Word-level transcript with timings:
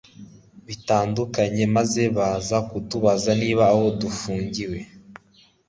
bitandukanye 0.67 1.63
maze 1.75 2.03
baza 2.17 2.57
kutubaza 2.69 3.31
niba 3.41 3.63
aho 3.73 3.85
dufungiwe 4.01 4.79